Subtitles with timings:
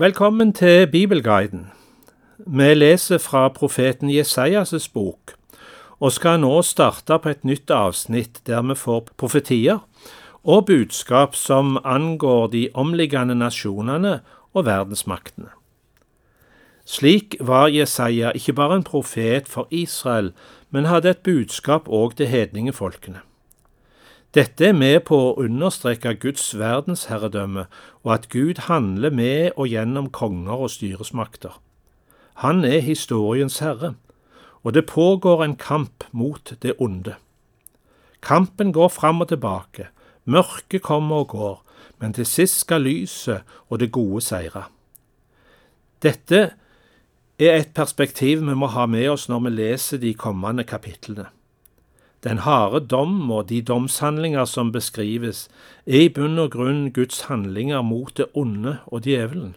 [0.00, 1.66] Velkommen til Bibelguiden.
[2.38, 5.34] Vi leser fra profeten Jesajas bok,
[6.00, 9.82] og skal nå starte på et nytt avsnitt der vi får profetier
[10.40, 14.14] og budskap som angår de omliggende nasjonene
[14.54, 15.52] og verdensmaktene.
[16.88, 20.32] Slik var Jesaja ikke bare en profet for Israel,
[20.70, 23.20] men hadde et budskap òg til hedningefolkene.
[24.30, 27.64] Dette er med på å understreke Guds verdensherredømme,
[28.06, 31.56] og at Gud handler med og gjennom konger og styresmakter.
[32.44, 33.96] Han er historiens herre,
[34.62, 37.16] og det pågår en kamp mot det onde.
[38.22, 39.88] Kampen går fram og tilbake,
[40.24, 41.58] mørket kommer og går,
[41.98, 44.68] men til sist skal lyset og det gode seire.
[46.00, 46.40] Dette
[47.40, 51.26] er et perspektiv vi må ha med oss når vi leser de kommende kapitlene.
[52.24, 55.48] Den harde dom og de domshandlinger som beskrives,
[55.86, 59.54] er i bunn og grunn Guds handlinger mot det onde og djevelen,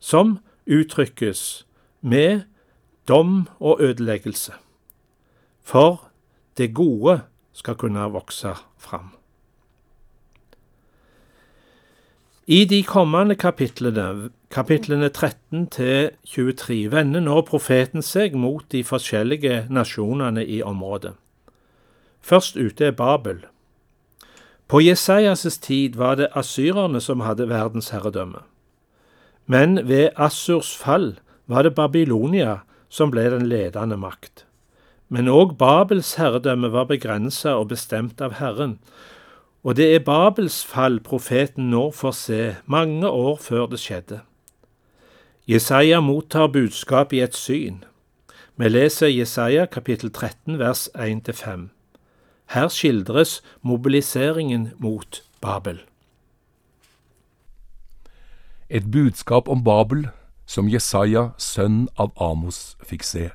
[0.00, 1.64] som uttrykkes
[2.00, 2.44] med
[3.08, 4.52] dom og ødeleggelse,
[5.62, 6.10] for
[6.56, 7.20] det gode
[7.52, 9.14] skal kunne vokse fram.
[12.46, 19.62] I de kommende kapitlene, kapitlene 13 til 23, vender nå profeten seg mot de forskjellige
[19.72, 21.14] nasjonene i området.
[22.24, 23.42] Først ute er Babel.
[24.68, 28.40] På Jesajas tid var det asyrerne som hadde verdensherredømme.
[29.46, 34.46] Men ved Assurs fall var det Babylonia som ble den ledende makt.
[35.12, 38.78] Men òg Babels herredømme var begrensa og bestemt av Herren,
[39.60, 44.22] og det er Babels fall profeten nå får se, mange år før det skjedde.
[45.44, 47.84] Jesaja mottar budskap i et syn.
[48.56, 51.73] Vi leser Jesaja kapittel 13 vers 1-5.
[52.46, 55.80] Her skildres mobiliseringen mot Babel.
[58.68, 60.08] Et budskap om Babel
[60.46, 63.30] som Jesaja, sønn av Amos, fikk se.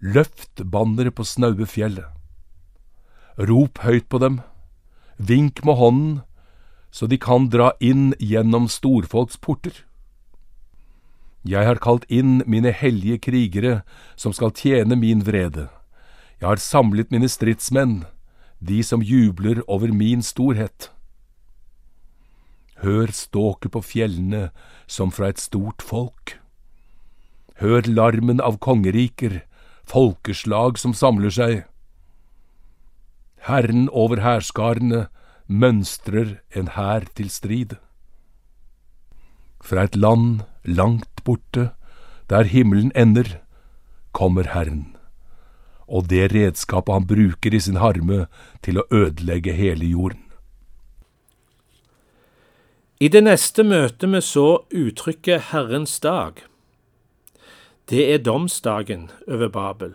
[0.00, 2.06] Løft banneret på snaue fjellet.
[3.38, 4.40] Rop høyt på dem,
[5.18, 6.14] vink med hånden,
[6.90, 9.84] så de kan dra inn gjennom storfolks porter.
[11.46, 13.80] Jeg har kalt inn mine hellige krigere
[14.16, 15.68] som skal tjene min vrede.
[16.38, 18.04] Jeg har samlet mine stridsmenn,
[18.62, 20.90] de som jubler over min storhet.
[22.78, 24.50] Hør ståket på fjellene
[24.86, 26.36] som fra et stort folk.
[27.58, 29.40] Hør larmen av kongeriker,
[29.82, 31.64] folkeslag som samler seg.
[33.48, 35.08] Herren over hærskarene
[35.48, 37.74] mønstrer en hær til strid.
[39.58, 41.72] Fra et land langt borte,
[42.30, 43.40] der himmelen ender,
[44.12, 44.97] kommer Herren,
[45.88, 48.26] og det redskapet han bruker i sin harme
[48.62, 50.24] til å ødelegge hele jorden.
[53.00, 56.42] I det neste møtet vi så uttrykket Herrens dag.
[57.88, 59.94] Det er domsdagen over Babel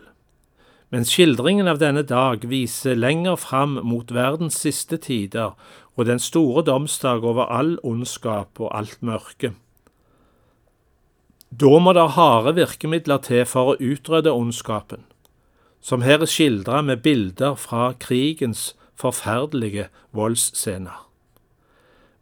[0.94, 5.56] men skildringen av denne dag viser lenger fram mot verdens siste tider
[5.98, 9.50] og den store domsdag over all ondskap og alt mørke.
[11.50, 15.02] Da må det harde virkemidler til for å utrydde ondskapen,
[15.84, 21.04] som her er skildra med bilder fra krigens forferdelige voldsscener.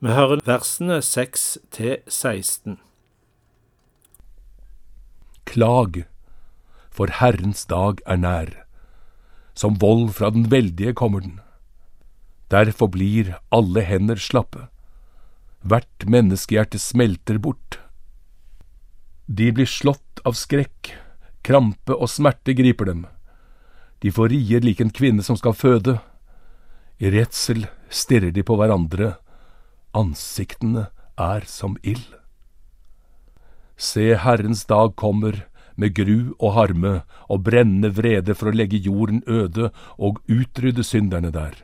[0.03, 2.81] Vi hører versene 6 til 16.
[5.47, 6.03] Klag,
[6.91, 8.53] for Herrens dag er nær
[9.55, 11.41] som vold fra den veldige kommer den.
[12.50, 14.69] Derfor blir alle hender slappe.
[15.62, 17.79] Hvert menneskehjerte smelter bort.
[19.29, 20.93] De blir slått av skrekk,
[21.47, 23.06] krampe og smerte griper dem.
[24.02, 25.98] De får rier lik en kvinne som skal føde.
[26.98, 29.14] I redsel stirrer de på hverandre,
[29.94, 32.10] ansiktene er som ild.
[33.76, 35.44] Se, Herrens dag kommer,
[35.76, 36.92] med gru og harme
[37.32, 41.54] og brennende vrede for å legge jorden øde og utrydde synderne der.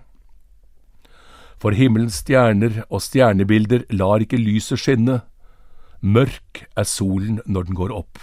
[1.59, 5.20] For himmelens stjerner og stjernebilder lar ikke lyset skinne.
[6.00, 8.23] Mørk er solen når den går opp,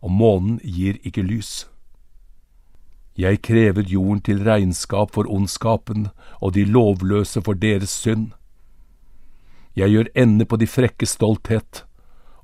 [0.00, 1.69] og månen gir ikke lys.
[3.20, 6.08] Jeg krever jorden til regnskap for ondskapen
[6.40, 8.30] og de lovløse for deres synd.
[9.76, 11.84] Jeg gjør ende på de frekke stolthet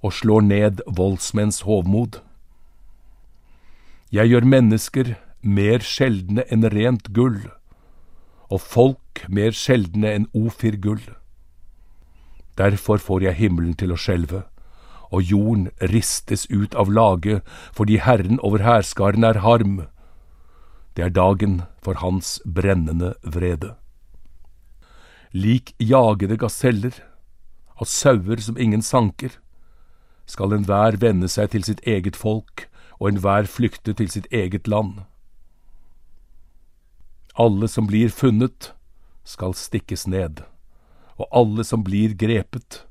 [0.05, 2.20] og slår ned voldsmenns hovmod.
[4.12, 7.40] Jeg gjør mennesker mer sjeldne enn rent gull,
[8.52, 11.02] og folk mer sjeldne enn ofir gull.
[12.61, 14.44] Derfor får jeg himmelen til å skjelve,
[15.11, 17.40] og jorden ristes ut av lage
[17.73, 19.87] fordi Herren over hærskaren er harm.
[20.97, 23.75] Det er dagen for hans brennende vrede.
[25.33, 26.95] Lik jagede gaseller,
[27.77, 29.35] og sauer som ingen sanker.
[30.27, 32.65] Skal enhver vende seg til sitt eget folk,
[32.97, 35.05] og enhver flykte til sitt eget land.
[37.37, 38.73] Alle som blir funnet,
[39.25, 40.41] skal stikkes ned,
[41.21, 42.87] og alle som blir grepet,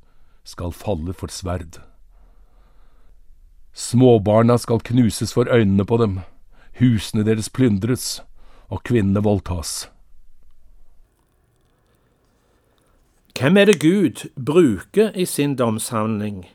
[0.45, 1.79] skal falle for sverd.
[3.73, 6.19] Småbarna skal knuses for øynene på dem,
[6.79, 8.21] husene deres plyndres,
[8.69, 9.89] og kvinnene voldtas.
[13.39, 16.45] Hvem er det Gud bruker i sin domshandling?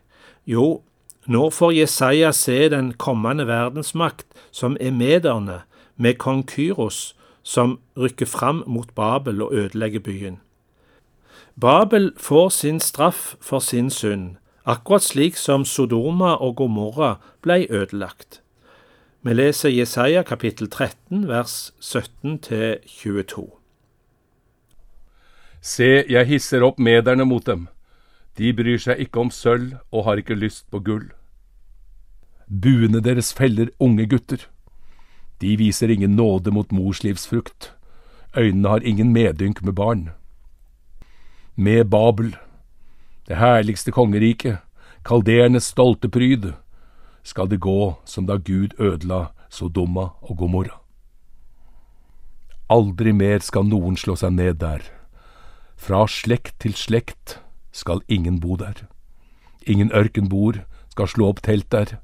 [0.46, 0.82] Jo,
[1.26, 5.60] nå får Jesaja se den kommende verdensmakt som er mederne,
[5.96, 10.40] med kong Kyros, som rykker fram mot Babel og ødelegger byen.
[11.60, 18.40] Babel får sin straff for sin synd, akkurat slik som Sodoma og Gomorra ble ødelagt.
[19.22, 22.38] Vi leser Jesaja kapittel 13 vers 17
[22.88, 23.42] 22.
[25.60, 27.66] Se, jeg hisser opp mederne mot dem.
[28.40, 31.10] De bryr seg ikke om sølv og har ikke lyst på gull.
[32.48, 34.46] Buene deres feller unge gutter.
[35.44, 37.74] De viser ingen nåde mot mors livsfrukt.
[38.32, 40.08] Øynene har ingen medynk med barn.
[41.60, 42.38] Med Babel,
[43.28, 44.64] det herligste kongeriket,
[45.04, 46.54] kaldernes stolte pryd,
[47.22, 50.80] skal det gå som da Gud ødela Sodoma og Gomorra.
[52.70, 54.84] Aldri mer skal noen slå seg ned der.
[55.76, 57.40] Fra slekt til slekt
[57.72, 58.86] skal ingen bo der.
[59.66, 61.98] Ingen ørkenboer skal slå opp telt der,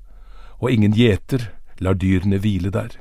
[0.59, 2.99] og ingen gjeter lar dyrene hvile der.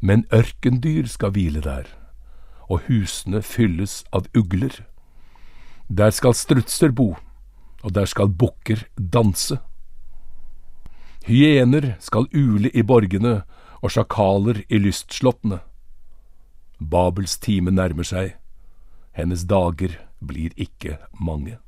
[0.00, 1.86] Men ørkendyr skal hvile der,
[2.68, 4.74] og husene fylles av ugler.
[5.88, 7.16] Der skal strutser bo,
[7.82, 9.58] og der skal bukker danse.
[11.26, 13.42] Hyener skal ule i borgene
[13.82, 15.60] og sjakaler i lystslottene.
[16.78, 18.34] Babels time nærmer seg
[19.12, 21.58] hennes dager blir ikke mange.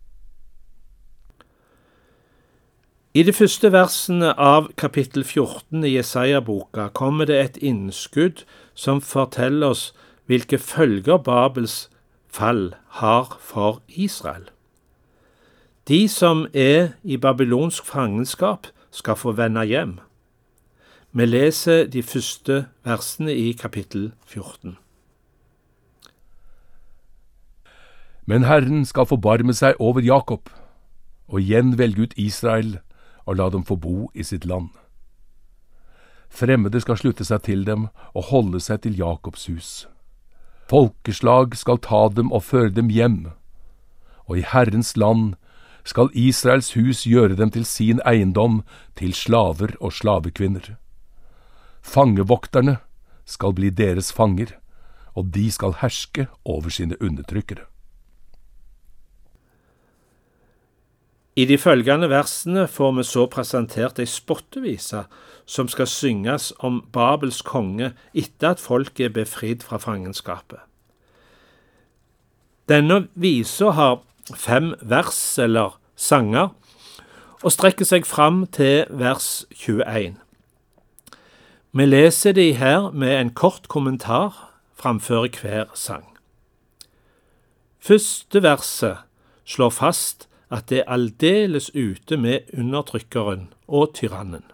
[3.15, 8.43] I de første versene av kapittel 14 i Jesaja-boka kommer det et innskudd
[8.75, 9.85] som forteller oss
[10.27, 11.85] hvilke følger Babels
[12.27, 14.49] fall har for Israel.
[15.87, 19.99] De som er i babylonsk fangenskap, skal få vende hjem.
[21.15, 24.77] Vi leser de første versene i kapittel 14.
[28.27, 30.49] Men Herren skal forbarme seg over Jakob,
[31.29, 32.79] og igjen velge ut Israel
[33.27, 34.71] og la dem få bo i sitt land.
[36.35, 39.71] Fremmede skal slutte seg til dem og holde seg til Jakobs hus.
[40.71, 43.31] Folkeslag skal ta dem og føre dem hjem,
[44.27, 45.35] og i Herrens land
[45.85, 48.63] skal Israels hus gjøre dem til sin eiendom,
[48.97, 50.75] til slaver og slavekvinner.
[51.85, 52.79] Fangevokterne
[53.29, 54.57] skal bli deres fanger,
[55.15, 57.69] og de skal herske over sine undertrykkere.
[61.37, 65.01] I de følgende versene får vi så presentert ei spottevise
[65.51, 70.63] som skal synges om Babels konge etter at folket er befridd fra fangenskapet.
[72.71, 73.99] Denne visa har
[74.33, 76.55] fem vers, eller sanger,
[77.45, 80.17] og strekker seg fram til vers 21.
[81.75, 86.07] Vi leser de her med en kort kommentar framfor hver sang.
[87.85, 89.03] Første verset
[89.45, 94.45] slår fast at det er aldeles ute med undertrykkeren og tyrannen.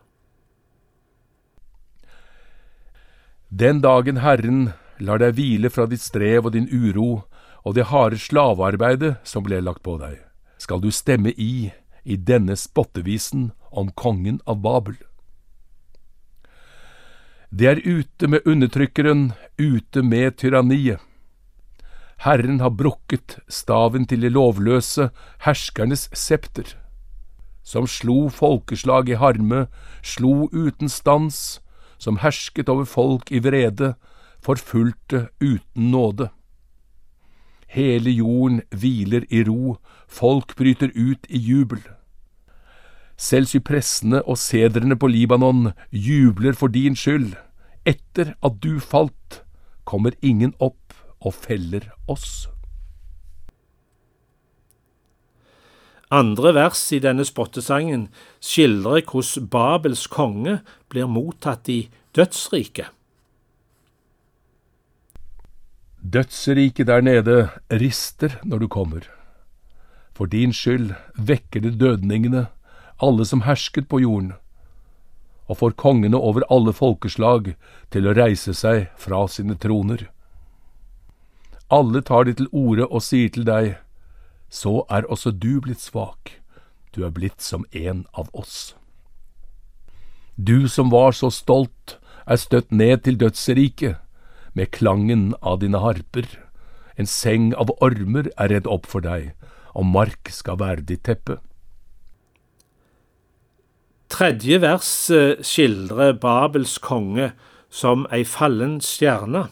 [3.50, 7.22] Den dagen Herren lar deg hvile fra ditt strev og din uro
[7.64, 10.18] og det harde slavearbeidet som ble lagt på deg,
[10.58, 11.70] skal du stemme i
[12.04, 14.96] i denne spottevisen om kongen av Babel.
[17.50, 21.00] Det er ute med undertrykkeren, ute med tyranniet.
[22.20, 25.08] Herren har brukket staven til de lovløse,
[25.46, 26.76] herskernes septer.
[27.64, 29.66] Som slo folkeslag i harme,
[30.02, 31.60] slo uten stans,
[31.98, 33.94] som hersket over folk i vrede,
[34.44, 36.30] forfulgte uten nåde.
[37.70, 39.76] Hele jorden hviler i ro,
[40.08, 41.82] folk bryter ut i jubel.
[43.20, 47.36] Selv sypressene og sedrene på Libanon jubler for din skyld.
[47.86, 49.42] Etter at du falt,
[49.84, 52.48] kommer ingen opp og feller oss.
[56.10, 58.08] Andre vers i denne spottesangen
[58.42, 60.58] skildrer hvordan Babels konge
[60.90, 61.84] blir mottatt i
[62.18, 62.90] dødsriket.
[66.02, 69.00] Dødsriket der nede rister når du kommer.
[70.16, 72.46] For din skyld vekker det dødningene,
[73.02, 74.32] alle som hersket på jorden,
[75.48, 77.54] og får kongene over alle folkeslag
[77.92, 80.08] til å reise seg fra sine troner.
[81.70, 83.76] Alle tar de til orde og sier til deg,
[84.48, 86.40] så er også du blitt svak,
[86.96, 88.74] du er blitt som en av oss.
[90.36, 93.98] Du som var så stolt, er støtt ned til dødsriket,
[94.54, 96.26] med klangen av dine harper.
[96.96, 99.32] En seng av ormer er redd opp for deg,
[99.74, 101.38] og mark skal være ditt teppe.
[104.10, 107.30] Tredje vers eh, skildrer Babels konge
[107.70, 109.46] som ei fallen stjerne.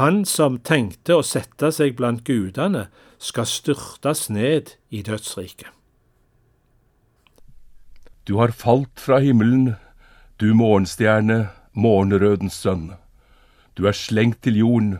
[0.00, 2.88] Han som tenkte å sette seg blant gudene,
[3.20, 5.68] skal styrtes ned i dødsriket.
[8.24, 9.74] Du har falt fra himmelen,
[10.40, 12.94] du morgenstjerne, morgenrødens sønn.
[13.76, 14.98] Du er slengt til jorden,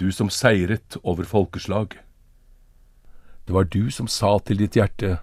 [0.00, 1.96] du som seiret over folkeslag.
[3.46, 5.18] Det var du som sa til ditt hjerte,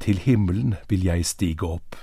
[0.00, 1.96] til himmelen vil jeg stige opp,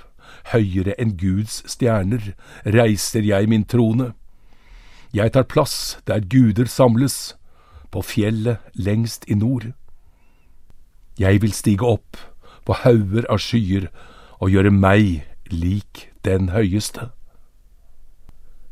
[0.52, 2.32] høyere enn Guds stjerner
[2.64, 4.12] reiser jeg min trone.
[5.12, 7.36] Jeg tar plass der guder samles,
[7.92, 9.66] på fjellet lengst i nord.
[11.20, 12.16] Jeg vil stige opp
[12.64, 13.90] på hauger av skyer
[14.40, 17.10] og gjøre meg lik den høyeste.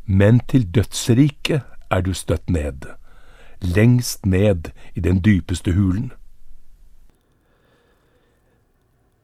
[0.06, 2.86] Men til dødsriket er du støtt ned,
[3.60, 6.12] lengst ned i den dypeste hulen.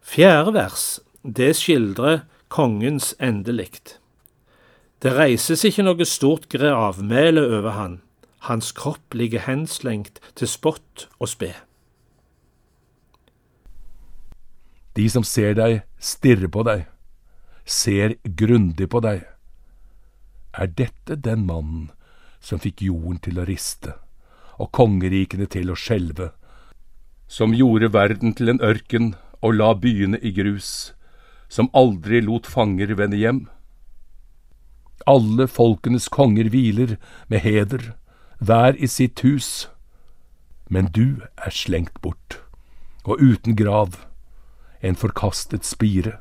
[0.01, 3.99] Fjerde vers, det skildrer kongens endelikt.
[5.03, 8.01] Det reises ikke noe stort gravmæle over han,
[8.47, 11.53] hans kropp ligger henslengt til spott og spe.
[14.97, 16.87] De som ser deg, stirrer på deg,
[17.67, 19.27] ser grundig på deg.
[20.57, 21.91] Er dette den mannen
[22.41, 23.97] som fikk jorden til å riste
[24.57, 26.31] og kongerikene til å skjelve,
[27.29, 29.11] som gjorde verden til en ørken
[29.45, 30.95] og la byene i grus,
[31.53, 33.43] som aldri lot fanger vende hjem?
[35.05, 36.97] Alle folkenes konger hviler
[37.29, 37.93] med heder,
[38.41, 39.69] hver i sitt hus,
[40.73, 42.41] men du er slengt bort,
[43.05, 44.07] og uten grav,
[44.81, 46.17] en forkastet spire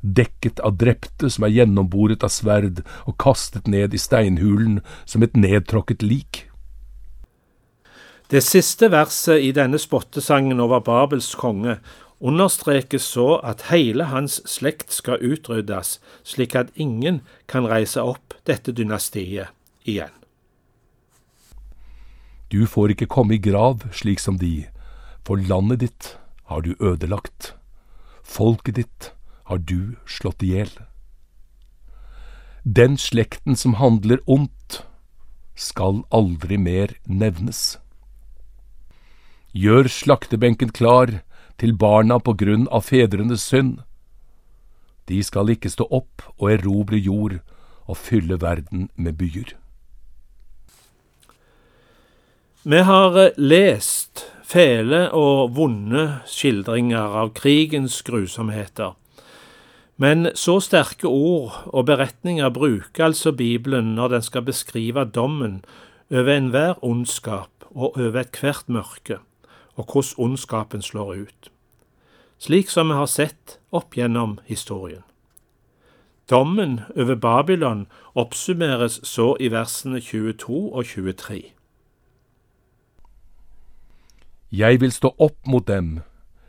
[0.00, 5.36] dekket av drepte som er gjennomboret av sverd og kastet ned i steinhulen som et
[5.36, 6.46] nedtråkket lik.
[8.30, 11.80] Det siste verset i denne spottesangen over Babels konge
[12.20, 18.72] understrekes så at hele hans slekt skal utryddes, slik at ingen kan reise opp dette
[18.76, 19.50] dynastiet
[19.88, 20.12] igjen.
[22.50, 24.66] Du får ikke komme i grav slik som de,
[25.24, 26.14] for landet ditt
[26.50, 27.54] har du ødelagt.
[28.22, 29.10] Folket ditt
[29.50, 30.70] har du slått i hjel.
[32.62, 34.84] Den slekten som handler ondt,
[35.58, 37.80] skal aldri mer nevnes.
[39.52, 41.18] Gjør slaktebenken klar
[41.60, 43.80] til barna på grunn av fedrenes synd.
[45.10, 47.40] De skal ikke stå opp og erobre jord
[47.90, 49.56] og fylle verden med byer.
[52.62, 58.99] Vi har lest fæle og vonde skildringer av krigens grusomheter.
[60.00, 65.60] Men så sterke ord og beretninger bruker altså Bibelen når den skal beskrive dommen
[66.10, 69.18] over enhver ondskap og over ethvert mørke,
[69.76, 71.52] og hvordan ondskapen slår ut,
[72.38, 75.04] slik som vi har sett opp gjennom historien.
[76.30, 81.42] Dommen over Babylon oppsummeres så i versene 22 og 23.
[84.50, 86.00] Jeg vil stå opp mot dem,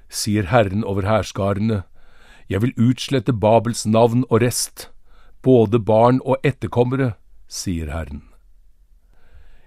[0.10, 1.84] sier Herren over hærskarene
[2.52, 4.90] jeg vil utslette Babels navn og rest,
[5.42, 7.14] både barn og etterkommere,
[7.48, 8.26] sier Herren.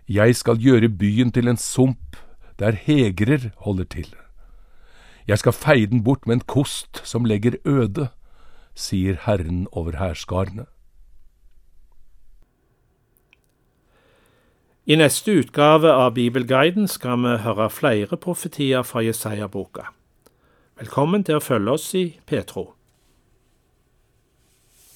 [0.04, 2.18] Jeg skal gjøre byen til en sump
[2.60, 4.10] der hegrer holder til.
[5.24, 8.10] Jeg skal feie den bort med en kost som legger øde,
[8.76, 10.66] sier Herren over hærskarene.
[14.84, 19.88] I neste utgave av Bibelguiden skal vi høre flere profetier fra Jesaja-boka.
[20.74, 22.72] Velkommen til å følge oss i Petro.